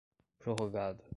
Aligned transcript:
prorrogado 0.39 1.03